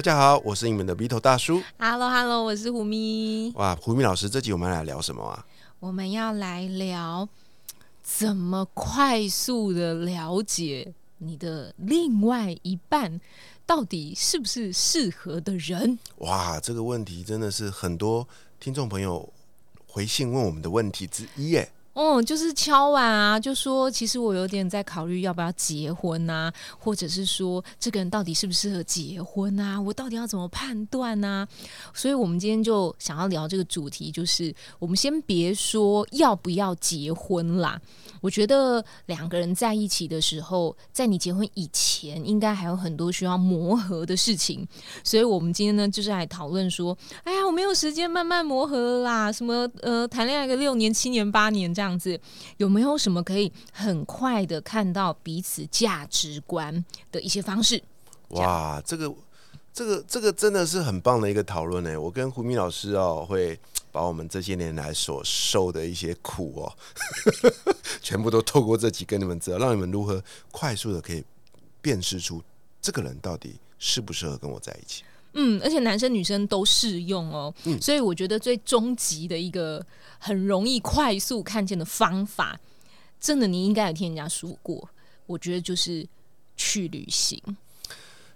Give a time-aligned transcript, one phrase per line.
[0.00, 1.62] 大家好，我是你们的鼻头大叔。
[1.78, 3.52] Hello，Hello，我是胡咪。
[3.56, 5.44] 哇，胡咪老师，这集我们来聊什么啊？
[5.78, 7.28] 我们要来聊
[8.02, 13.20] 怎么快速的了解你的另外一半
[13.66, 15.98] 到底是不是适合的人。
[16.20, 18.26] 哇，这个问题真的是很多
[18.58, 19.30] 听众朋友
[19.86, 21.70] 回信问我们的问题之一耶。
[21.92, 29.80] 哦，就是敲碗啊，就说其实我有点在考虑要不要结婚啊，或者是说这个人到底适不适合结婚啊？
[29.80, 31.46] 我到底要怎么判断呢？
[31.92, 37.80] 所以我们今天就想要聊这个主题，就是我们先别说要不要结婚啦。
[38.20, 44.66] 我觉得两个人在一起的时候，在你结婚以前，应该还有很多需要磨合的事情。
[45.02, 52.20] 所以我们今天呢，就是来讨论说，哎呀，我没有时间慢慢磨合啦，什么呃，谈恋爱个六年、七年、八年这样子，
[52.58, 57.82] 有没有什么可以很快的看到彼此价值观的一些方式？
[58.28, 59.10] 哇，这个、
[59.72, 61.98] 这个、这个真的是很棒的一个讨论呢。
[61.98, 63.58] 我跟胡明老师哦会。
[63.92, 66.72] 把我们这些年来所受的一些苦哦，
[68.00, 70.22] 全部都透过这集跟你们知道，让你们如何
[70.52, 71.24] 快速的可以
[71.80, 72.40] 辨识出
[72.80, 75.02] 这个人到底适不适合跟我在一起。
[75.34, 77.54] 嗯，而且男生女生都适用哦。
[77.64, 79.84] 嗯，所以我觉得最终极的一个
[80.18, 82.58] 很容易快速看见的方法，
[83.20, 84.88] 真的你应该有听人家说过，
[85.26, 86.06] 我觉得就是
[86.56, 87.40] 去旅行。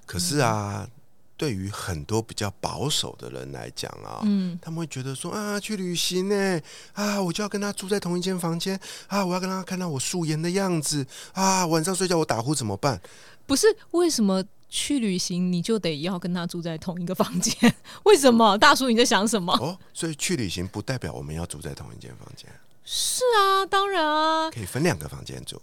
[0.06, 0.88] 可是啊。
[1.36, 6.60] 对于很多比较保守的人来讲啊，嗯，他们会觉得说啊，去旅行呢，
[6.92, 8.78] 啊，我就要跟他住在同一间房间
[9.08, 13.00] 啊，我要跟他看到我素颜的样子啊，晚上睡觉我打呼怎么办？
[13.46, 14.44] 不是为什么
[14.76, 17.72] 去旅行你就得要跟他住在同一个房间？
[18.02, 18.58] 为什么？
[18.58, 19.52] 大叔你在想什么？
[19.62, 22.50] 哦，所以去旅行不代表我们要住在同一间房间。
[22.84, 25.62] 是啊，当然啊，可以分两个房间住。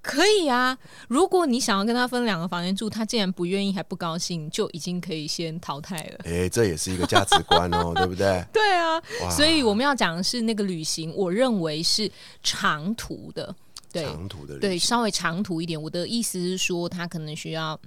[0.00, 0.78] 可以啊，
[1.08, 6.20] 如果你想要跟他分两个房间住，他既然不愿意还不高兴，就已经可以先淘汰了。
[6.24, 8.42] 哎，这也是一个价值观哦， 对不对？
[8.50, 8.98] 对啊，
[9.30, 12.10] 所以我们要讲的是那个旅行，我认为是
[12.42, 13.54] 长途的，
[13.92, 15.80] 对，长途的，对，稍微长途一点。
[15.80, 17.78] 我的意思是说，他可能需要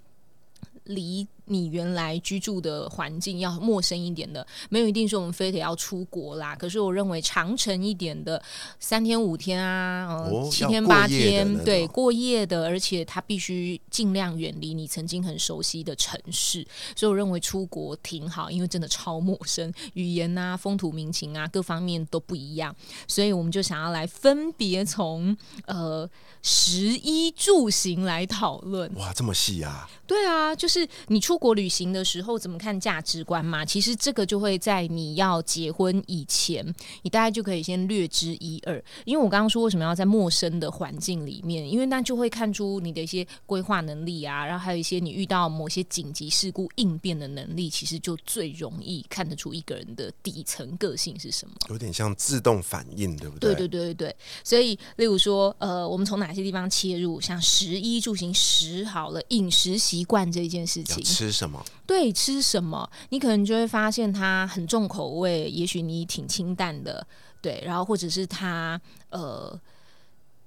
[0.86, 1.28] 离。
[1.46, 6.56] 你原来居住的环境要陌生一点的，没有一定说我们非得要出国啦。
[6.56, 8.42] 可是我认为长程一点的，
[8.80, 16.66] 三天五天啊，哦七天八天，对，过夜的，而且他必须尽量远离你曾经很熟悉的城市。
[16.96, 22.74] 所以我认为出国挺好，因为真的超陌生，语言啊、风土民情啊，各方面都不一样。
[23.06, 26.10] 所以我们就想要来分别从呃
[26.42, 28.90] 食衣住行来讨论。
[28.96, 29.90] 哇，这么细啊！
[30.08, 31.33] 对啊，就是你出。
[31.34, 33.66] 出国旅行的时候怎么看价值观嘛？
[33.66, 36.64] 其实这个就会在你要结婚以前，
[37.02, 38.76] 你大概就可以先略知一二。
[39.04, 51.56] 因为我刚刚说为什么要在陌生的环境里面，因为那就会看出你的一些规划能力啊，然后还有一些你遇到某些紧急事故应变的能力，其实就最容易看得出一个人的底层个性是什么。
[51.70, 53.56] 有点像自动反应，对不对？
[53.56, 54.16] 对对对对对。
[54.44, 57.20] 所以，例如说，呃，我们从哪些地方切入？
[57.20, 61.04] 像食衣住行食好了，饮食习惯这件事情。
[61.26, 61.64] 吃什么？
[61.88, 62.90] 对，吃什么？
[63.10, 67.06] 你可能就会发现他很重口味，也许你挺清淡的，
[67.42, 67.62] 对。
[67.66, 68.80] 然后或者是他
[69.10, 69.60] 呃，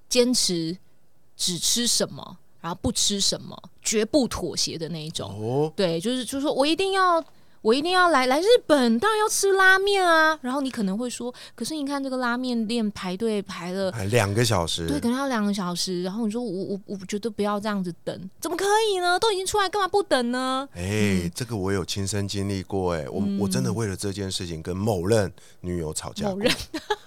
[0.09, 0.77] 坚持
[1.37, 5.31] 只吃什么，然后不吃什么，绝不妥协的那一种。
[5.41, 7.25] 哦，对，就是就是说我一定要。
[7.63, 10.39] 我一定要来来日本，当然要吃拉面啊。
[10.43, 16.03] 然后你可能会说，可是你看这个拉面店排队排了两个小时，对，可能要两个小时。
[16.03, 19.19] 然后你说我我我觉得不要这样子等，怎么可以呢？
[19.19, 20.69] 都已经出来，干嘛不等呢？
[20.75, 26.53] 哎，这个我有亲身经历过，哎，我我真的为了这件事情跟某任女友吵架，某任，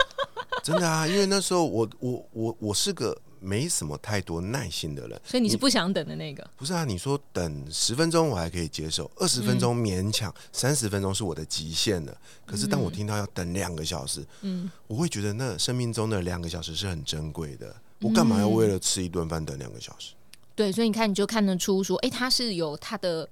[0.64, 3.18] 真的啊，因为那时候我我我我是个。
[3.40, 6.48] 没什么太多耐心的人，所以你是不想等的那个？
[6.56, 12.18] 不是啊，你说等十分钟我还可以接受，二十分钟勉强，三十分钟是我的极限了。
[12.46, 17.76] 可是当我听到要等两个小时，嗯，我会觉得那生命中的两个小时是很珍贵的。
[18.02, 20.14] 我干嘛要为了吃一顿饭等两个小时？
[20.56, 23.28] 对，所以你看，你就看得出说，哎，他是有他的。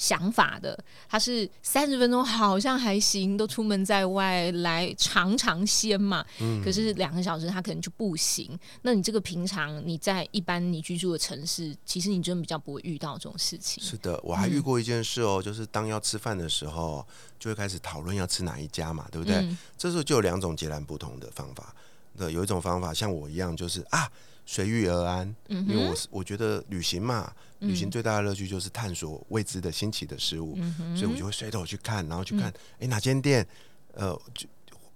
[0.00, 6.24] 想法的，他是三十分钟好像还行，都出门在外来尝尝鲜嘛。
[6.38, 6.64] 嗯。
[6.64, 8.58] 可是两个小时他可能就不行。
[8.80, 13.84] 那你这个平常你在一般你居住的城市，其实你真的比较不会遇到这种事情。
[13.84, 17.06] 是的，我还遇过一件事哦，就是当要吃饭的时候，
[17.38, 19.46] 就会开始讨论要吃哪一家嘛，对不对？
[19.76, 21.74] 这时候就有两种截然不同的方法。
[22.16, 24.10] 对，有一种方法像我一样，就是啊。
[24.52, 30.58] 随遇而安，因为我是我觉得旅行嘛，旅行最大的乐趣就是探索未知的新奇的事物，
[30.96, 33.46] 所以我就会随头去看，然后去看，哎，哪间店，
[33.94, 34.20] 呃，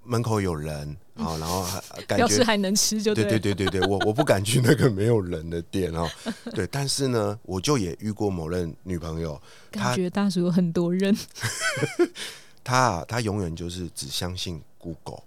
[0.02, 1.64] 门口有人啊，然后
[2.08, 3.22] 感觉还能吃，就对。
[3.26, 6.10] 对对对对，我我不敢去那个没有人的店哦，
[6.50, 9.40] 对，但是呢，我就也遇过某任女朋友，
[9.70, 11.16] 感觉大叔有很多人，
[12.64, 15.22] 他啊，他永远就是只相信 Google。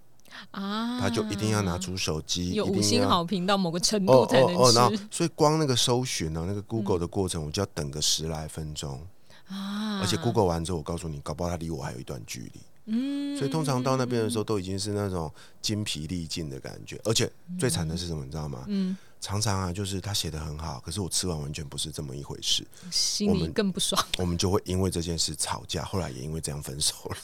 [0.52, 5.08] 啊，他就一定要拿出手机，有五星好评到某个程度才能吃。
[5.10, 9.02] 所以光那个搜寻呢，那个 Google 的过程，我就要等个十来分钟
[9.48, 10.00] 啊。
[10.00, 12.62] 而且 Google 完之后，我告诉你，搞不好他离我还有一段距离。
[12.88, 15.32] 嗯，所以通常到那边的时候，都已经是那种
[15.62, 17.00] 筋疲力尽的感觉。
[17.04, 17.30] 而且
[17.60, 18.64] 最惨的是什么，你知道吗？
[18.68, 24.02] 嗯，常常啊，就是他写的很好，可是我吃完完全不是这么一回事，心里更不爽。
[24.18, 27.18] 我们就会因为这件事吵架，后来也因为这样分手了。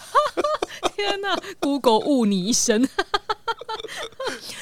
[0.96, 2.88] 天哪，Google 误你一生。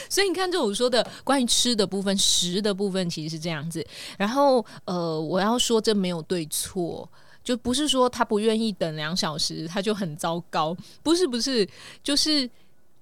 [0.10, 3.86] 所以你看，这我说的关于吃的部分、食的部分，其实是这样子。
[4.18, 7.10] 然后，呃，我要说，这没有对错，
[7.44, 10.76] 就不是说他不愿意等两小时，他就很糟糕。
[11.04, 11.68] 不是，不是，
[12.04, 12.50] 就是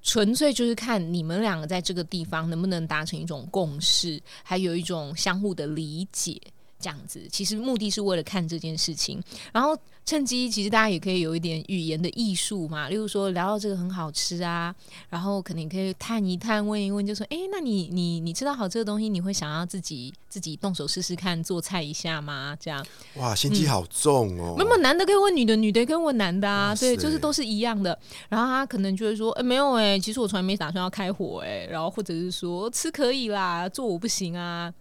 [0.02, 6.40] 纯粹就是看你们两个在这个地方能不能达成一种共识，还有一种相互的理解。
[6.80, 9.22] 这样子，其实目的是为了看这件事情，
[9.52, 12.88] 然后趁机，其实大家也可以有一点语言的艺术嘛。
[12.88, 14.74] 例如说，聊到这个很好吃啊，
[15.10, 22.84] 然后可能可以探一探、问一问，就说：“哎，那你你你吃到好吃的东西，你会想要自己自己动手试试看做菜一下吗？”这样，
[23.18, 24.56] 哇，心机好重哦。
[24.58, 27.98] 那么男的可以问女的，女的可以问男的啊，对，就是都是一样的。
[28.30, 34.74] 然后他可能就会说：“哎，没有哎，其实我从来没打算要开火哎。”然后或者是说：“吃可以啦，做我不行啊。”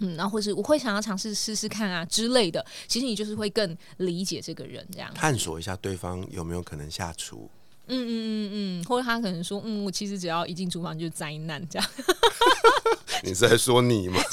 [0.00, 7.48] 嗯，然后或是我会想要尝试试试看啊之类的，其实你就是会更理解这个人这样，探索一下对方有没有可能下厨。
[7.86, 8.50] 嗯嗯嗯
[8.80, 11.88] 嗯，或者他可能说，嗯，我其实只要一进厨房就是灾难这样。
[13.22, 14.18] 你是在说你吗？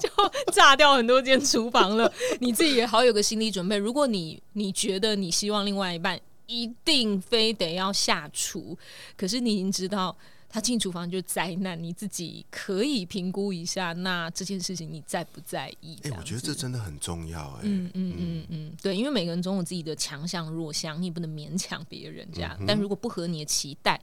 [0.00, 2.10] 就炸掉很多间厨房了，
[2.40, 3.76] 你自己也好有个心理准备。
[3.76, 8.78] 如果你你觉得你希望另外一半一定非得要下厨，
[9.16, 10.16] 可是你已经知道。
[10.48, 15.98] 他进厨房就灾难，你自己可以评估一下，那这件事情你在不在意？
[16.04, 22.56] 哎，我觉得这真的很重要，哎，嗯嗯嗯嗯，对，因为每个人总有自己的强项弱项，你也不能勉强别人这样。
[22.66, 24.00] 但如果不合你的期待，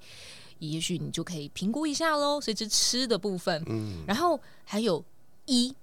[0.60, 2.40] 也许你就可以评估一下喽。
[2.40, 5.04] 所以这吃的部分，嗯，然后还有
[5.46, 5.74] 一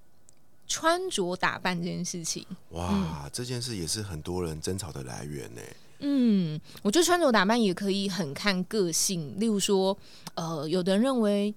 [0.67, 5.61] 穿着打扮这件事情，哇，这件事也是很多人争吵的来源呢。
[6.01, 9.39] 嗯，我觉得穿着打扮也可以很看个性。
[9.39, 9.97] 例如说，
[10.35, 11.53] 呃，有的人认为。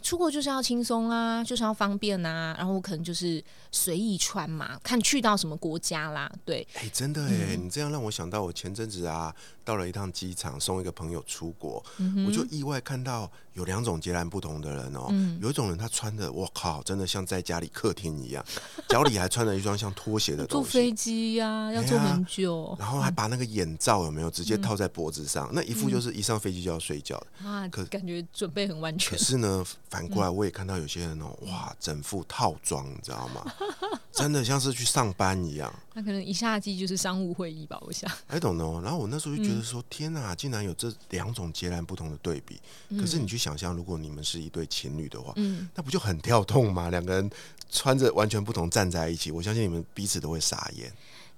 [0.00, 3.42] 出国就是要轻松啊，就是要方便啊，然后我可能就是
[3.72, 6.64] 随意穿嘛，看去到什么国家啦，对。
[6.74, 9.34] 哎，真的哎，你这样让我想到我前阵子啊，
[9.64, 11.84] 到了一趟机场送一个朋友出国，
[12.24, 15.12] 我就意外看到有两种截然不同的人哦。
[15.42, 18.42] 有一种人他穿的，我靠，真的像在家里客厅一样，
[18.88, 20.70] 脚里还穿了一双像拖鞋的 东西。
[20.70, 29.18] 坐飞机呀，要坐很久，然后还把那个眼罩有没有直接套在脖子上，那一副就是一上飞机就要睡觉的啊，可感觉准备很完全。
[29.18, 29.64] 可是呢。
[29.90, 33.42] 反过来，我也看到有些人哦，哇，整副套装，你知道吗？
[34.12, 35.74] 真的像是去上班一样。
[35.98, 38.08] 那可能一下机就是商务会议吧，我想。
[38.28, 38.80] I don't know。
[38.80, 42.60] 然后我那时候就觉得说，天哪，竟然有这两种截然不同的对比。
[42.96, 46.88] 可是你去想象，如果你们是一对情侣的话，嗯，那不就很跳动吗？
[46.88, 47.28] 两个人
[47.68, 50.88] 穿着完全不同站在一起，我相信你们彼此都会傻眼。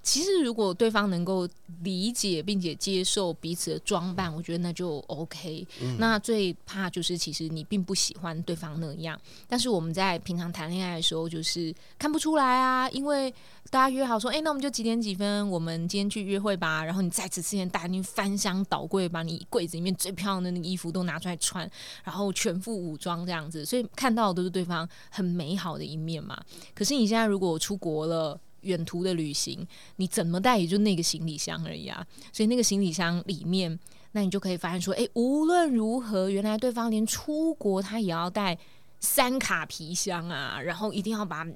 [0.03, 1.47] 其实，如果对方能够
[1.83, 5.67] 理解并且接受彼此的装扮，我觉得那就 OK。
[5.99, 9.21] 那最怕就是，其实你并不喜欢对方那样。
[9.47, 13.31] 但是我们在平常谈恋爱的时候，就是看不出来啊，因为
[13.69, 16.83] 大家约好说，哎，那我们就几点几分，我们今天去约会吧。
[16.83, 21.71] 然后你在此之前，大家翻箱倒柜，把你柜子里面最漂亮的那个衣服都拿出来穿，
[22.05, 26.43] 然后全副武装这样子，所以看到的都是对方很美好的一面嘛。
[26.75, 32.07] 可是你现在如果出国了，远途的旅行，你怎么带也就那个行李箱而已啊。
[32.33, 33.79] 所以那个行李箱里面，
[34.13, 38.59] 那你就可以发现说，哎，无论如何，原来对方连出国他也要带
[38.99, 41.47] 三卡皮箱啊，然后一定要把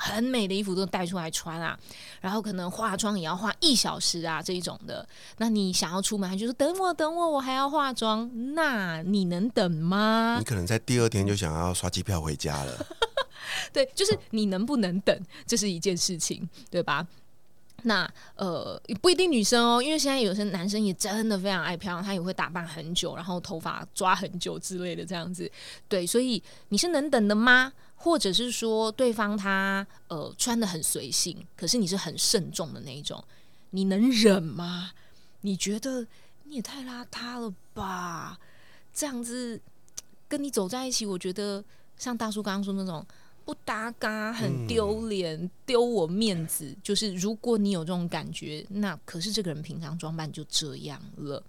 [0.00, 1.76] 很美的衣服都带出来穿啊，
[2.20, 5.04] 然后可能化妆也要化一小时啊这一种的。
[5.38, 10.36] 那你想要出门，他就说等我等我，我还要化妆，那你能等吗？
[10.38, 12.86] 你可能在第二天就想要刷机票回家了。
[13.72, 17.06] 对，就是你能不能等，这是一件事情，对吧？
[17.84, 25.48] 那呃不一定女生哦，因为现在有些男生也真的非常爱漂亮，他也会打扮很久，然后头发抓很久之类的这样子。
[25.86, 27.72] 对，所以你是能等的吗？
[27.94, 33.22] 或者是说对方他呃穿的很随性，可是你是很慎重的那一种，
[33.70, 34.90] 你能忍吗？
[35.42, 36.04] 你觉得
[36.44, 38.40] 你也太邋遢了吧？
[38.92, 39.60] 这样子
[40.26, 41.64] 跟你走在一起，我觉得
[41.96, 43.06] 像大叔刚刚说那种。
[43.48, 46.76] 不搭嘎，很丢脸，丢我面子。
[46.82, 51.42] 就是如果你有这种感觉，那可是这个人平常装扮就这样了。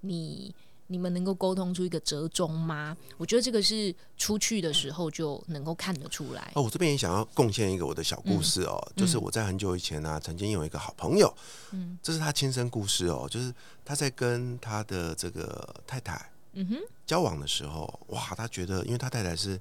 [0.00, 0.52] 你
[0.88, 2.96] 你们能够沟通出一个折中吗？
[3.16, 6.50] 我觉得这个是出去的时候就能够看得出来。
[6.56, 11.32] 哦，我这边也想要贡献一个我的小故事哦，就是我在很久以前呢，曾经有一个好朋友，
[11.70, 19.60] 嗯，这是他亲身故事哦，就是他在跟他的这个太太，嗯哼，交往的时候，哇，他觉得，因为他太太是。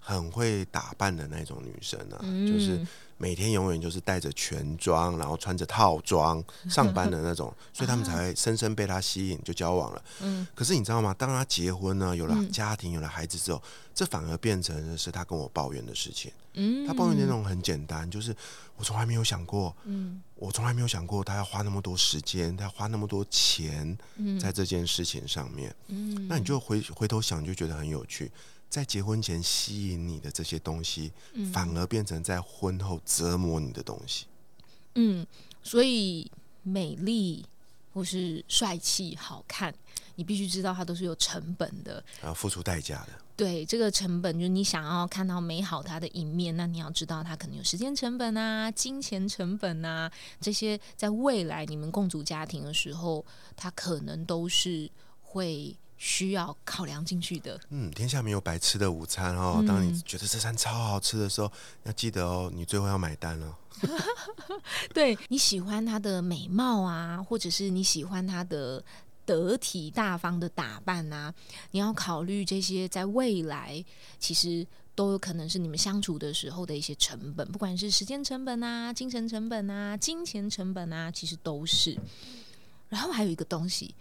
[0.00, 2.84] 很会打扮的那种女生啊，就是
[3.18, 10.02] 每天永远就是带着全妆，然后穿着套装上班的那种， 所以他们才深深被她吸引，就交往了。
[10.22, 11.14] 嗯，可是你知道吗？
[11.16, 13.62] 当她结婚呢，有了家庭，有了孩子之后，
[13.94, 16.32] 这反而变成是她跟我抱怨的事情。
[16.54, 18.34] 嗯，她抱怨那种很简单，就是
[18.76, 23.96] 我从来没有想过，嗯，我从来没有想过她要花那么多时间，她要花那么多钱
[24.40, 25.72] 在这件事情上面。
[25.88, 28.32] 嗯，那你就回回头想，就觉得很有趣。
[28.70, 31.12] 在结婚前吸引你的这些东西，
[31.52, 34.26] 反而变成在婚后折磨你的东西。
[34.94, 35.26] 嗯，
[35.60, 36.30] 所以
[36.62, 37.44] 美丽
[37.92, 39.74] 或是帅气、好看，
[40.14, 43.08] 你必须知道它都是有成本的，要付出代价的。
[43.36, 50.08] 对，这个成本就是你想要看到美好它的一面，那你要知道它可能有时间成本啊、金钱成本啊，
[50.40, 54.88] 这些在未来你们共组家庭的时候，它可能都是
[55.22, 55.76] 会。
[56.02, 57.60] 需要考量进去的。
[57.68, 59.62] 嗯，天下没有白吃的午餐哦。
[59.68, 61.52] 当你觉得这餐超好吃的时候，
[61.84, 63.54] 要记得哦，你最后要买单了。
[64.94, 68.82] 对你喜欢她的美貌啊，或者是你喜欢她的
[69.26, 71.32] 得体大方的打扮啊，
[71.72, 73.84] 你要考虑这些，在未来
[74.18, 81.94] 其实都有可能是你们相处的时候的一些成本，不管是时间成本啊、精神成本啊、金钱成本啊，其实都是。
[82.88, 83.94] 然后还有一个东西。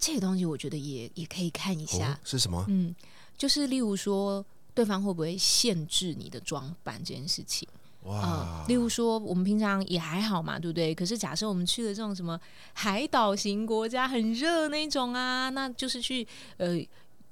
[0.00, 2.64] 这个东西我觉得也也可以看一下是什么？
[2.68, 2.94] 嗯，
[3.36, 7.68] 就是例如说，对方会不会限制你的装扮这件事情？
[8.04, 10.94] 哇，例如说，我们平常也还好嘛，对不对？
[10.94, 12.40] 可是假设我们去了这种什么
[12.72, 16.26] 海岛型国家，很热那种啊，那就是去
[16.56, 16.80] 呃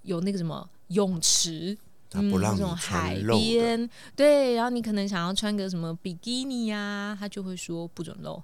[0.02, 1.74] 有那个什么泳池，
[2.12, 8.42] 嗯，那种海边，对，然后你可能想要穿个什么比基尼呀，他就会说不准露，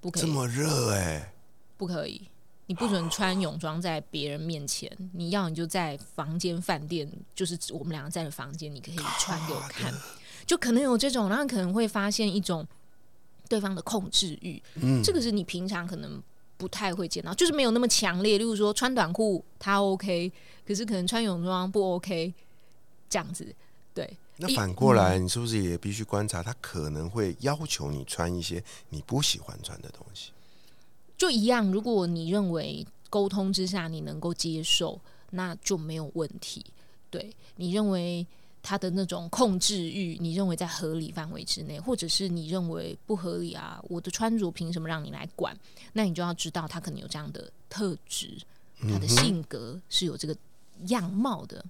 [0.00, 1.34] 不可以这么热哎，
[1.76, 2.26] 不可以。
[2.66, 9.92] 你不准穿泳装在别人面前，你要你就在房间饭店，就是我们两个在的房间，你可以穿给我看。
[10.46, 12.66] 就可能有这种，然后可能会发现一种
[13.48, 16.22] 对方的控制欲，嗯，这个是你平常可能
[16.56, 18.38] 不太会见到，就是没有那么强烈。
[18.38, 20.32] 例如说穿短裤他 OK，
[20.66, 22.32] 可是可能穿泳装不 OK，
[23.08, 23.54] 这样子。
[23.94, 30.32] 对，那反过来，你是不是也必须观察他可能会要求你穿一些你不喜欢穿的东西？
[31.16, 36.64] 就一样，如果你认为沟通之下你能够接受，那就没有问题。
[37.10, 38.26] 对你认为
[38.62, 43.82] 他的那种控制欲，你认为在合理范围之内，或者是你认为不合理啊？
[43.88, 45.56] 我的穿着凭什么让你来管？
[45.92, 48.36] 那你就要知道他可能有这样的特质，
[48.80, 50.36] 他的性格是有这个
[50.86, 51.64] 样貌的。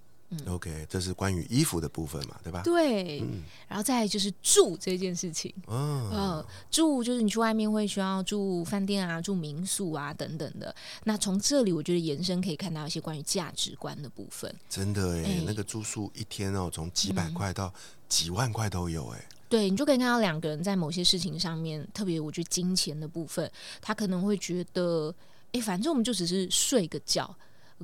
[0.47, 2.61] OK，这是关于衣服的部分嘛，对吧？
[2.63, 3.23] 对，
[3.67, 5.53] 然后再就是住这件事情。
[5.67, 10.75] 嗯，住就是你去外面会需要住饭店啊、住民宿啊等等的。
[11.03, 14.53] 那从这里，我觉得延伸可以看到一些关于价值观的部分。
[14.67, 17.73] 真的哎，那个住宿一天哦，从几百块到
[18.09, 19.25] 几万块都有哎。
[19.47, 25.13] 对你就可以看到两个人在某些事情上面，特别我觉得金钱的部分，他可能会觉得，
[25.53, 27.33] 哎，反正我们就只是睡个觉，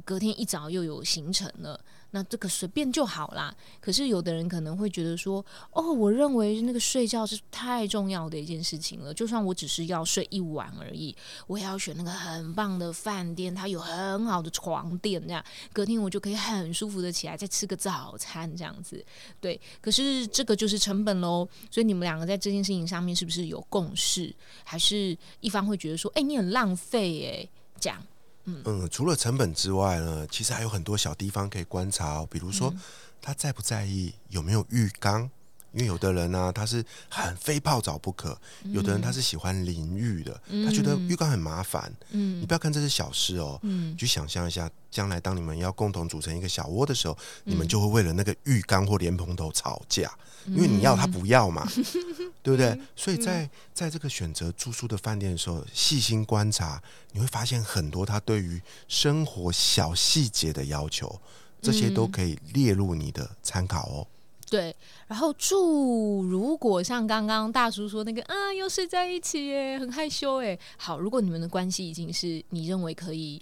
[0.04, 1.80] 隔天一早又有行程了。
[2.12, 3.54] 那这个随便就好啦。
[3.80, 9.14] 可是有的人可能会觉得说，哦，我认为那个睡觉是太重要的一件事情了。
[9.14, 11.16] 就算我只是要睡一晚而已，
[11.48, 19.04] 我也要选那个很棒的饭店，它有很好的床垫，这样隔天我就可以很舒服的起来，再吃个早餐这样子。
[19.40, 21.48] 对，可是这个就是成本喽。
[21.70, 24.34] 所以你们两个在这件事情上面是不是有共识？
[24.64, 27.50] 还是一方会觉得说，哎，你很浪费哎，
[27.80, 28.02] 这样。
[28.46, 32.74] 嗯，除了成本之外呢，其实还有很多小地方可以观察，比如说
[33.22, 35.30] 他在不在意有没有浴缸，
[35.74, 38.34] 因为有的人呢、他是很非泡澡不可；
[38.72, 41.92] 有的人他是喜欢淋浴的，他觉得浴缸很麻烦。
[42.12, 42.42] 嗯。
[42.42, 43.92] 你不要看这是小事哦，嗯。
[43.92, 50.12] 你去想象一下，将来当你们要共同组成一个小窝的时候，你嗯们就会为了那个浴缸或莲蓬头吵架，
[50.46, 51.66] 因为你要他不要嘛，
[52.44, 52.78] 对不对？
[52.96, 56.82] 所以在在这个选择住宿的饭店的时候，细心观察，
[57.14, 61.22] 你会发现很多他对于生活小细节的要求，
[61.62, 64.08] 这些都可以列入你的参考哦。
[64.52, 64.76] 对，
[65.08, 70.60] 然后住如果像刚刚大叔说那个啊，又睡在一起耶，很害羞哎。
[70.76, 73.42] 好，如果你们的关系已经是你认为可以，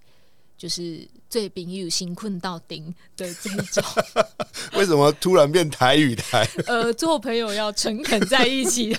[0.56, 3.84] 就是最朋友心困到顶的这一种，
[4.78, 6.48] 为什么突然变台语台？
[6.68, 8.96] 呃，做朋友要诚恳在一起，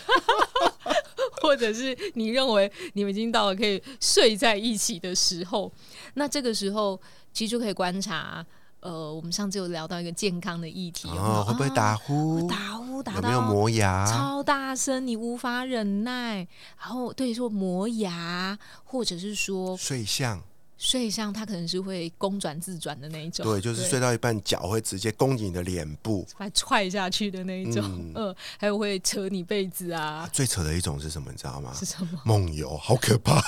[1.41, 5.73] 或者是你认为你们已经到了可以睡在一起的时候，
[6.15, 7.01] 那这个时候
[7.33, 8.45] 其实就可以观察。
[8.81, 12.49] 呃，我们上次有聊到一个健康的议题，哦，会不会打啊呼？
[12.49, 14.07] 打呼打到有没有磨牙？
[14.07, 16.37] 超大声，你无法忍耐。
[16.79, 20.43] 然后对说磨牙，或者是说睡相？
[20.79, 26.27] 睡相，他可能是会公转自转的那一种，对，就是睡到一半，脚会直接攻击你的脸部。
[26.39, 27.85] 把踹下去的那一种。
[27.85, 31.31] 嗯嗯、还有会扯你被子啊，最扯的一种是什么？
[31.31, 31.85] 你知道吗是？
[31.85, 32.19] 什么？
[32.25, 33.43] 梦游，好可怕！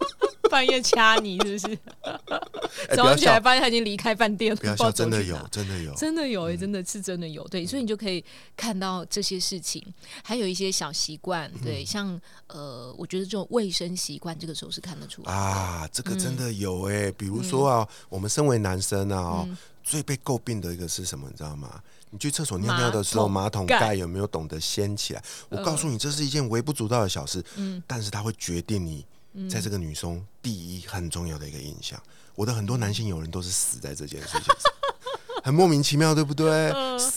[0.50, 1.78] 半夜掐你是不是？
[2.96, 5.94] 早上起来，发现他已经离开饭店了，不要笑，真的有真的有。
[5.94, 8.24] 真的有诶、真的是真的有，对，所以你就可以
[8.56, 9.82] 看到这些事情，
[10.22, 15.32] 还有一些小习惯，嗯对，像呃，我觉得这种卫生习惯，这个时候是看得出来。
[15.32, 19.48] 啊，这个真的有哎、比如嗯说啊，我们身为男生啊、哦
[19.88, 21.26] 最被诟病的一个是什么？
[21.30, 21.82] 你知道吗？
[22.10, 25.24] 你去厕所尿尿的时候，马桶盖有没有懂得掀起来？
[25.48, 29.02] 我告诉你，这是一件微不足道的小事，嗯但是它会决定你
[29.50, 32.02] 在这个女生第一很重要的一个印象。
[32.34, 34.72] 我的很多男性友人都是死在这件事情上，
[35.44, 36.72] 很莫名其妙，对不对？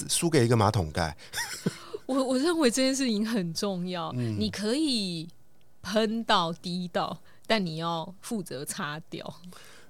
[0.09, 1.15] 输给一个马桶盖，
[2.07, 4.39] 我我认为这件事情很重要，嗯。
[4.39, 5.29] 你可以
[5.83, 9.41] 喷到滴到，但你要负责擦掉。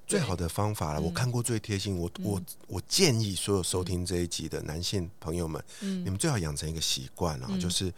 [0.06, 1.98] 最好的方法了，嗯我看过最贴心。
[1.98, 6.04] 我我我建议所有收听这一集的男性朋友们，嗯。
[6.06, 7.94] 你们最好养成一个习惯啊，就是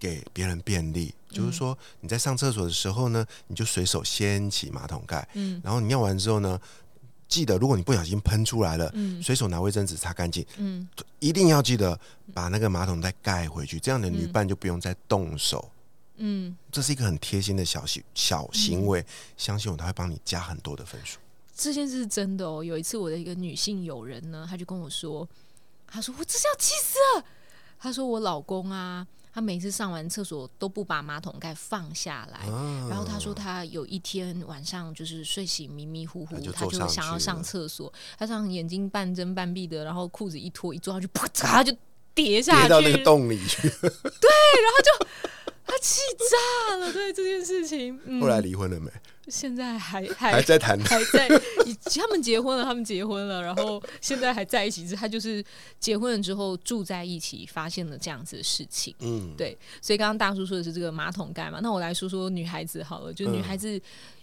[0.00, 1.14] 给别人便利。
[1.28, 6.60] 嗯就是说你在上厕所的时候呢，你就随手掀起马桶盖，嗯然后你尿完之后呢，
[7.28, 10.88] 记得如果你不小心喷出来了，嗯随手拿卫生纸擦干净，嗯
[11.20, 11.96] 一定要记得
[12.34, 15.70] 把那个马桶再盖回去，这样的女嗯伴就不用再动手。
[16.16, 21.18] 嗯，这是一个很贴心的小行小行为，相信我，他会帮你加很多的分数。
[21.56, 22.64] 这件事是真的哦。
[22.64, 25.26] 有一次我的一个女性友人呢，她就跟我说，
[25.86, 27.24] 她说我真是要气死了。
[27.78, 32.40] 她说我老公啊，他每次上完厕所都不把马桶盖放下来。
[32.48, 32.86] 啊。
[32.88, 41.76] 然后他说，他有一天晚上就是睡醒迷迷糊糊，他就他就想要上厕所，他这样眼睛半睁半闭的，然后裤子一脱一坐下去，啪嚓 就
[42.14, 43.70] 跌下去，跌到那个洞里去，
[45.70, 46.92] 他气炸了。
[46.92, 48.90] 对这件事情，嗯后来离婚了没？
[49.28, 50.76] 现在还还还在谈。
[50.80, 54.82] 还在，他们结婚了，他们结婚了，然后现在还在一起。
[54.82, 55.44] 只是他就是
[55.78, 58.92] 结婚了之后住在一起，发现了这样子的事情。
[58.98, 63.80] 嗯，对，所以刚刚大叔说的是这个马桶盖嘛，那我来说说女孩子好了，就是女孩子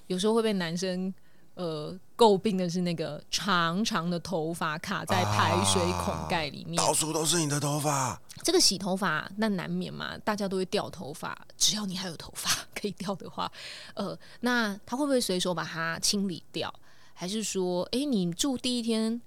[0.08, 1.14] 有时候会被男生
[1.58, 8.20] 呃诟病的是那个长长的头发卡在排水孔盖里面，到处都是你的头发。
[8.44, 13.52] 这个洗头发那难免嘛，大家都会掉头发，只要你还有头发可以掉的话，
[13.96, 16.74] 呃，那他会不会随手把它清理掉？
[17.14, 19.20] 还是说，诶，你住第一天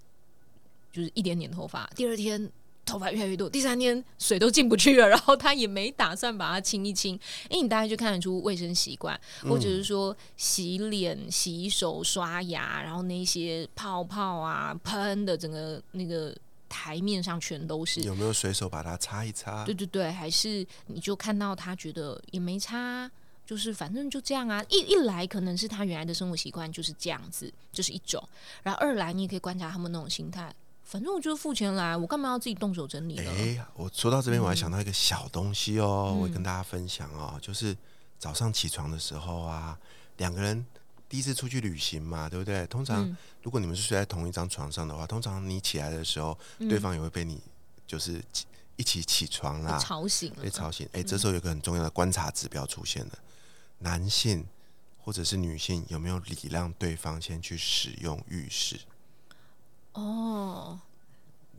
[0.93, 2.51] 就是一点点头发，第二天
[2.90, 16.37] 头发越来越多，第三天水都进不去了， 然后他也没打算把它清一清，诶，你大概就看得出卫生习惯，或者是说洗脸、洗手、刷牙，然后那些泡泡啊喷的整个那个
[16.68, 19.64] 台面上全都是，有没有随手把它擦一擦？
[19.64, 23.11] 对对对，还是你就看到他觉得也没擦，
[23.46, 24.64] 就是反正就这样啊。
[24.68, 28.20] 一一来可能是他原来的生活习惯就是这样子，就、是一种；
[28.62, 30.53] 然后二来你也可以观察他们那种心态，
[30.90, 33.31] 反正我就是付钱来，我干嘛要自己动手整理呢？
[33.31, 37.76] 哎、我说到这边，我还想到一个小东西哦，嗯我会跟大家分享哦，就是
[38.18, 39.79] 早上起床的时候啊，
[40.16, 40.66] 两个人
[41.09, 42.66] 第一次出去旅行嘛，对不对？
[42.66, 47.40] 通常、嗯如果你们是睡在同一张床上的话，通常你起来的时候，嗯对方也会被你
[47.87, 48.20] 就是
[48.74, 50.88] 一起起床啦，吵醒了被，吵醒。
[50.92, 53.12] 哎、这时候有个很重要的观察指标出现了，
[53.79, 54.44] 男性
[54.98, 58.81] 或者是女性有没有礼让对方先去使用浴室？
[59.92, 60.79] 哦，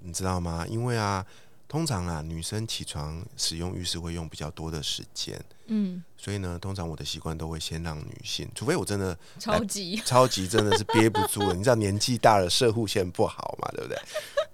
[0.01, 0.65] 你知道吗？
[0.69, 1.25] 因为啊，
[1.67, 13.97] 通常啊，女生起床使用浴室会用比较多的时间，嗯，所以呢，通常我的习惯都会先让女性，除非我真的超级， 超级真的是憋不住了，你知道年纪大了，射护线不好嘛，对不对？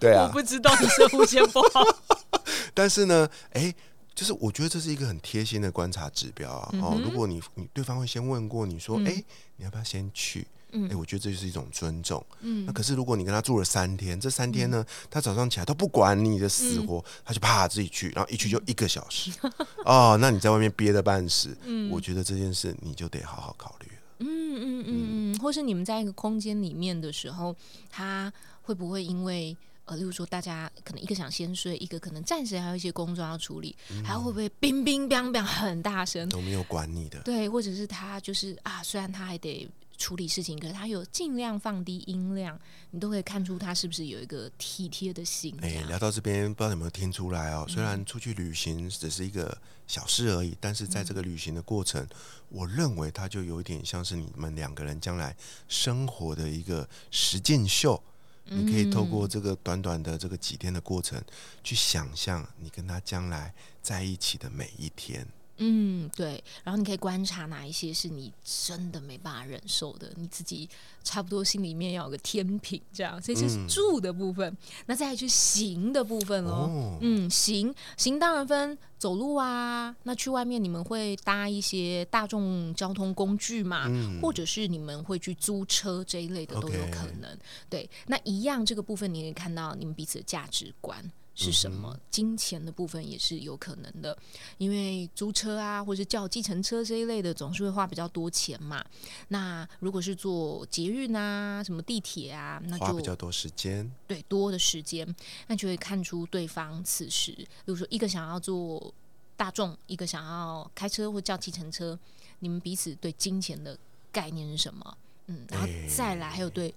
[0.00, 1.82] 对啊，我不知道你射护线不好，
[2.74, 3.74] 但是呢，哎、
[4.14, 6.70] 就是我觉得这是一个很贴心的观察指标啊。
[6.82, 9.24] 哦，如果你你对方会先问过你说，嗯哎、
[9.56, 10.46] 你要不要先去？
[10.72, 12.24] 嗯哎、我觉得这就是一种尊重。
[12.40, 19.30] 嗯那可是如果你跟他住了三天，这三天呢，他早上起来都不管你的死活，他就啪自己去，然后一去就一个小时。
[19.84, 24.02] 哦，那你在外面憋得半死，嗯我觉得这件事你就得好好考虑了。
[24.20, 24.26] 嗯
[24.60, 27.54] 嗯嗯嗯，或是你们在一个空间里面的时候，
[27.88, 36.28] 他会不会因为呃，例如说大家可能一个想先睡，一个可能暂时还有一些工作要处理，还会不会冰冰冰冰很大声？
[36.28, 39.66] 都没有管你的，对，或者是他就是啊，虽然他还得
[39.98, 42.58] 处理事情，可是他有尽量放低音量，
[42.92, 45.54] 你都可以看出他是不是有一个体贴的心。
[45.60, 47.66] 哎、这样聊到这边，不知道有没有听出来嗯哦？
[47.68, 52.06] 虽然出去旅行只是一个小事而已，但是在这个旅行的过程，
[52.48, 58.02] 我认为它就有一点像是你们两个人将来生活的一个实践秀。
[58.50, 61.22] 你可以透过这个短短的这个几天的过程，
[61.62, 65.28] 去想象你跟他将来在一起的每一天。
[65.58, 70.68] 嗯，对，然后你可以观察哪一些是你真的没办法忍受的，你自己
[71.04, 74.56] 差不多心里面要有个天平，这样，所以这就是嗯住的部分。
[74.86, 76.50] 那再来去行的部分喽。
[76.50, 87.38] 哦，嗯，行行当然分走路啊，那去外面你们会搭一些大众交通工具嘛，嗯或者是你们会去租车这一类的都有可能。
[87.68, 90.98] 对，那一样这个部分你可以看到你们彼此的价值观。
[91.44, 91.92] 是什么？
[91.94, 94.16] 嗯金钱的部分也是有可能的，
[94.56, 98.84] 因为租车啊，或者叫计程车这一类的，总是会花比较多钱嘛。
[99.28, 103.88] 那如果是坐捷运啊，什么地铁啊，那就花比较多时间。
[104.08, 105.06] 对多的时间，
[105.46, 108.92] 那就会看出对方此时，比如说一个想要坐
[109.36, 111.96] 大众，一个想要开车或叫计程车，
[112.40, 113.78] 你们彼此对金钱的
[114.10, 114.98] 概念是什么？
[115.26, 116.74] 嗯，然后再来还有对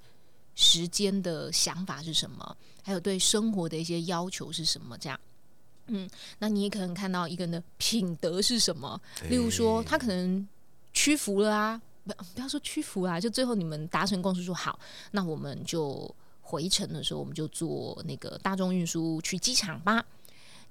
[0.56, 4.98] 时间的想法是什么，还有对生活的一些要求是什么？
[4.98, 5.20] 这样。
[5.88, 6.10] 嗯，
[6.40, 10.48] 那你也可能看到一个人的品德是什么，例如说哎他可能
[10.94, 14.80] 屈服了啊，不不要说屈服啊，就最后你们达成共识说好，
[15.12, 20.06] 那我们就回程的时候我们就坐那个大众运输去机场吧。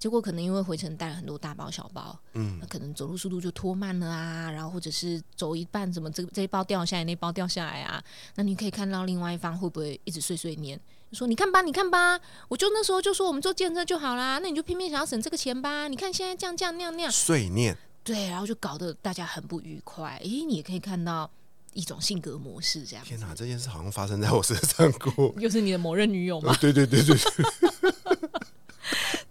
[0.01, 8.03] 结果可能因为回程带了很多大包小包，嗯那可能走路速度就拖慢了啊，然后或者是走一半，怎么这这一包掉下来，那包掉下来啊？
[8.35, 10.81] 那你可以看到另外一方会不会一直碎碎念，
[11.13, 15.87] 说你看吧，你看吧，我就那时候就说我们做健车就好啦，那你就偏偏想要省这个钱吧？
[15.87, 20.19] 你看现在这样这样那样那样，碎念，对，然后就搞得大家很不愉快。
[20.23, 21.31] 诶，你也可以看到
[21.75, 23.05] 一种性格模式，这样。
[23.05, 25.35] 天哪，这件事好像发生在我身上过。
[25.37, 26.57] 又是你的某任女友吗？
[26.59, 27.70] 对对对对对，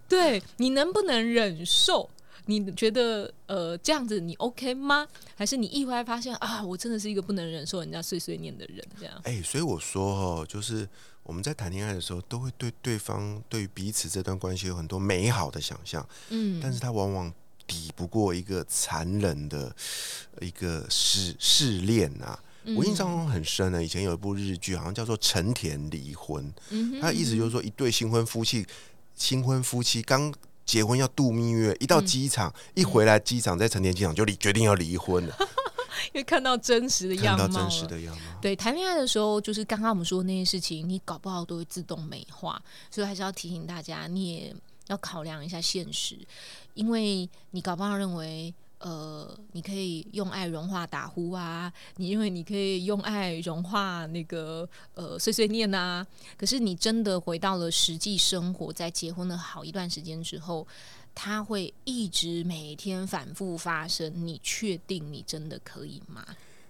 [0.10, 2.10] 对你能不能忍受？
[2.46, 5.08] 你觉得呃这样子你 OK 吗？
[5.36, 8.84] 还是你意外发现啊，我真的是一个不能忍受人家碎碎念的人？
[9.00, 10.90] 这样，哎、所以我说哦，就是
[11.22, 17.32] 我们在谈恋爱的时候，都会对对方对于彼此这段关系有很多美好的想象，嗯，但是他往往
[17.68, 19.76] 抵不过一个残忍的
[20.42, 22.42] 一个试试炼啊。
[22.76, 28.66] 我印象中很深的，以前有一部日剧，好像叫做《成田离婚》，嗯它的意思就是说，一对新婚夫妻，
[29.20, 30.34] 新婚夫妻刚
[30.66, 35.36] 结婚要度蜜月，一到机场，一回来机场在成田机场就离决定要离婚了，
[36.14, 38.22] 因为看到真实的样貌了，看到真实的样貌。
[38.42, 44.56] 对，谈恋爱的时候，就是刚刚我们说的那些事情，你搞不好都会自动美化，所以还是要提醒大家，你也
[44.88, 46.18] 要考量一下现实，
[46.74, 48.54] 因为你搞不好认为。
[48.80, 56.06] 呃，你可以用爱融化打呼啊，你因为你可以用爱融化那个呃碎碎念啊，
[56.38, 60.66] 可是你真的回到了实际生活，在结婚了好一段时间之后，
[61.14, 64.12] 它会一直每天反复发生。
[64.26, 66.26] 你确定你真的可以吗？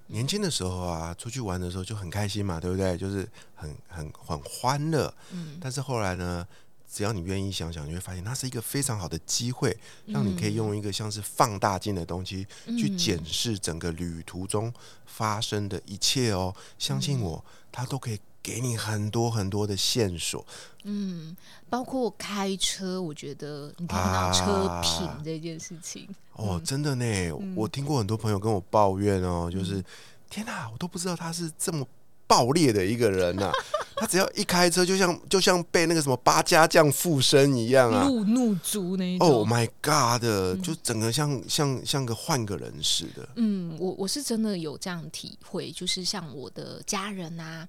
[0.08, 2.98] 年轻的时候啊，出去玩的时候就很开心嘛，对不对？
[2.98, 5.13] 就是很很很欢乐。
[5.32, 6.48] 嗯但是后来呢，
[6.91, 12.47] 只要你愿意想想，你会发现它是一个非常好的机会，让你可以用一个像是放大镜的东西
[12.78, 14.73] 去嗯检视整个旅途中
[15.06, 16.54] 发生的一切哦。
[16.80, 20.43] 相信我，它都可以给你很多很多的线索。
[20.84, 21.38] 嗯，
[21.69, 26.08] 包括开车，我觉得你可以看到车啊品这件事情。
[26.34, 27.06] 哦，真的呢，
[27.39, 29.84] 嗯我听过很多朋友跟我抱怨哦，就是
[30.30, 31.86] 天哪，我都不知道他是这么
[32.30, 33.52] 暴烈的一个人呐、
[33.98, 38.06] 他只要一开车，就像就像被那个什么八家将附身一样啊。
[38.08, 39.28] 怒怒族那一种。
[39.28, 40.22] Oh my god！
[40.22, 43.28] 的，就整个像像像个换个人似的。
[43.38, 47.68] 嗯，我我是真的有这样体会，就是像我的家人啊，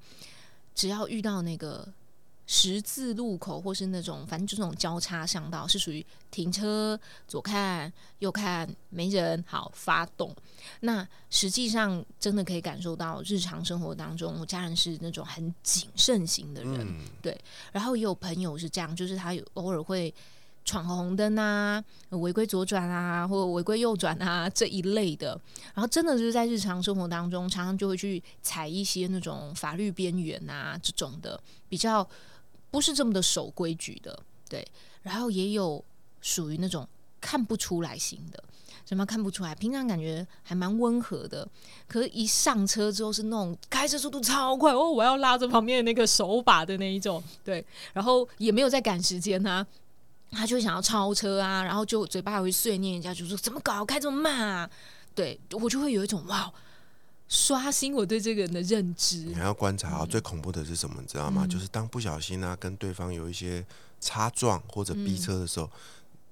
[0.75, 1.89] 只要遇到那个
[2.53, 10.35] 十字路口，或是那种反正就那种交叉巷道，是属于停车左看右看没人，好发动。
[10.81, 17.39] 那实际上真的可以感受到日常生活当中，我家人是那种很谨慎型的人，嗯，
[17.71, 20.13] 然后也有朋友是这样，就是他有偶尔会
[20.65, 25.41] 闯红灯啊、违规左转啊，或违规右转啊这一类的。
[25.73, 32.07] 然后真的就是在日常生活当中，常常就会去踩一些那种法律边缘啊这种的，比较
[32.71, 34.19] 不是这么的守规矩的。
[34.49, 34.67] 对，
[35.03, 35.85] 然后也有
[36.21, 36.89] 属于那种
[37.21, 38.43] 看不出来型的。
[38.87, 39.55] 什么看不出来？
[39.55, 41.47] 平常感觉还蛮温和的，
[41.87, 49.65] 可是一上车之后是那种开车速度超快哦，我要拉着旁边的那个手把的那一种，对，然后也没有在赶时间啊，
[50.33, 54.69] 他就想要超车啊，然后就嘴巴还会碎念一下，就说怎么搞，开这么慢啊？
[55.15, 56.53] 对我就会有一种哇，
[57.31, 59.19] 刷新我对这个人的认知。
[59.21, 61.01] 你还要观察啊，最恐怖的是什么？
[61.01, 61.47] 你知道吗？
[61.47, 63.65] 就是当不小心啊，跟对方有一些
[63.99, 65.71] 擦撞或者逼车的时候。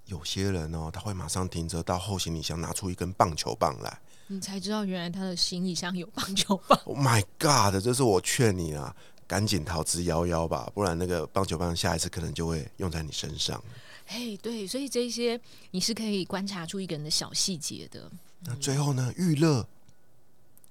[0.07, 6.81] 有些人哦，他会马上停车到后行李箱拿出一根棒球棒来，你才知道原来他的行李箱有棒球棒。
[6.87, 7.79] Oh my god！
[7.85, 13.63] 这是我劝你啊，赶紧逃之夭夭吧，不然那个棒球棒下一次可能就会用在你身上。
[14.07, 15.39] 嘿，对，所以这些
[15.73, 18.11] 你是可以观察出一个人的小细节的。
[18.45, 19.69] 那最后呢，娱乐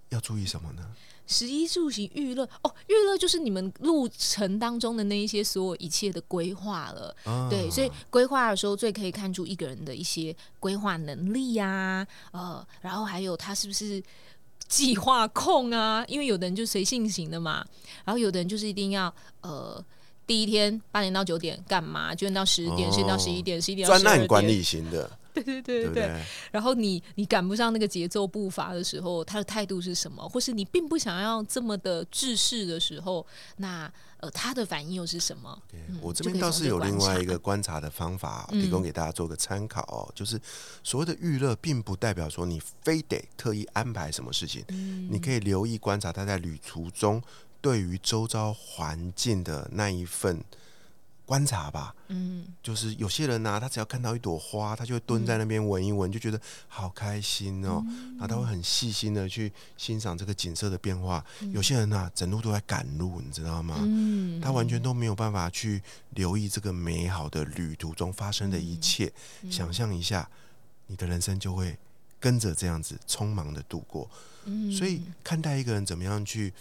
[0.10, 0.84] 要注意什么呢？
[1.30, 7.13] 十一住行娱乐哦，娱乐就是你们路程当中的那一些所有一切的规划了，
[7.50, 14.02] 对，所以规划的时候最可以看出一个人的一些规划能力呀，呃，然后还有他是不是
[14.70, 16.06] 计划控啊？
[16.08, 17.65] 因为有的人就随性型的嘛，
[18.06, 19.84] 然后有的人就是一定要呃，
[20.26, 25.12] 第一天八点到九点干嘛，九点到十点，十点到十一点，十一点专案管理型的。
[25.43, 26.21] 对 对对对对，
[26.52, 30.28] 然后你你赶不上那个节奏步伐的时候，他的态度是什么？
[30.30, 33.26] 或是你并不想要这么的制式的时候，
[33.58, 35.62] 那呃他的反应又是什么？
[36.02, 40.10] 我这边倒是有另外一个观察的方法，提供给大家做个参考哦。
[40.15, 40.39] 就是
[40.84, 44.63] 所谓的预热，并不代表说你非得特意安排什么事情，
[45.10, 47.21] 你可以留意观察他在旅途中
[47.62, 50.43] 对于周遭环境的那一份。
[51.28, 57.84] 观察吧，嗯，就是有些人呢，他只要看到一朵花，他就会蹲在那边闻一闻，就觉得好开心哦。
[58.18, 61.24] 然后他会很细心的去欣赏这个景色的变化。
[61.52, 63.76] 有些人呢，整路都在赶路，你知道吗？
[63.82, 69.12] 嗯，他完全都没有办法去留意这个美好的旅途中发生的一切。
[69.52, 70.30] 想象一下，
[70.86, 71.78] 你的人生就会
[72.22, 74.10] 跟着这样子匆忙的度过。
[74.46, 76.54] 嗯，所以看待一个人怎么样去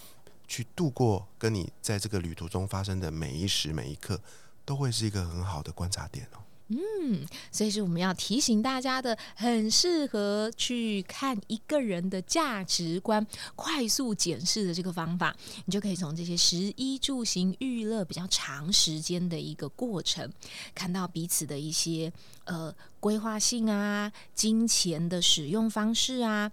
[0.49, 4.21] 去度过跟你在这个旅途中发生的每一时每一刻。
[4.67, 6.39] 都会是一个很好的观察点哦。
[6.69, 13.25] 嗯，所以是我们要提醒大家的，很适合去看一个人的价值观，
[13.55, 15.33] 快速检视的这个方法，
[15.67, 20.29] 你就可以从这些食衣住行娱乐比较长时间的一个过程，
[20.75, 22.13] 看到彼此的一些
[22.47, 26.51] 呃规划性啊、金钱的使用方式啊，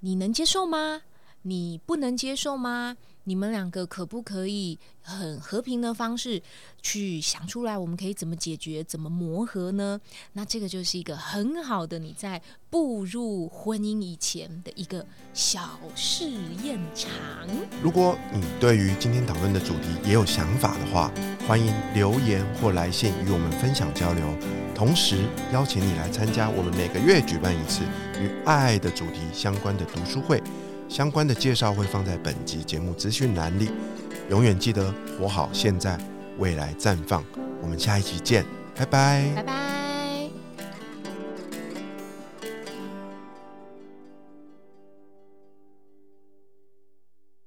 [0.00, 1.02] 你能接受吗？
[1.42, 2.96] 你不能接受吗？
[3.28, 6.42] 你们两个可不可以很和平的方式
[6.80, 7.76] 去想出来？
[7.76, 10.00] 我们可以怎么解决、怎么磨合呢？
[10.32, 16.30] 那这个就是一个很好的你在步入婚姻以前的一个小试
[16.64, 17.10] 验场。
[17.82, 21.12] 如果你对于今天讨论的主题也有想法的话，
[21.46, 24.24] 欢迎留言或来信与我们分享交流。
[24.74, 25.16] 同时
[25.52, 27.82] 邀请你来参加我们每个月举办一次
[28.18, 30.42] 与爱的主题相关的读书会。
[30.88, 33.70] 相关的介绍会放在本集节目资讯栏里。
[34.30, 35.98] 永远记得活好现在，
[36.38, 37.24] 未来绽放。
[37.62, 39.77] 我们下一集见，拜拜，拜拜。